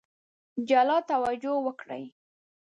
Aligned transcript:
جلا 0.69 0.97
توجه 1.09 1.53
وکړي. 1.67 2.03